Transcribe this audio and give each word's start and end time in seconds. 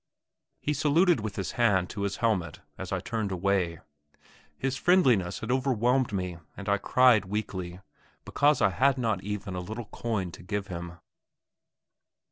He 0.59 0.73
saluted 0.73 1.19
with 1.19 1.35
his 1.35 1.51
hand 1.51 1.91
to 1.91 2.01
his 2.01 2.15
helmet 2.15 2.59
as 2.75 2.91
I 2.91 3.01
turned 3.01 3.31
away. 3.31 3.81
His 4.57 4.75
friendliness 4.75 5.41
had 5.41 5.51
overwhelmed 5.51 6.11
me, 6.11 6.39
and 6.57 6.67
I 6.67 6.79
cried 6.79 7.25
weakly, 7.25 7.81
because 8.25 8.63
I 8.63 8.71
had 8.71 8.97
not 8.97 9.23
even 9.23 9.53
a 9.53 9.59
little 9.59 9.85
coin 9.85 10.31
to 10.31 10.41
give 10.41 10.69
him. 10.69 10.97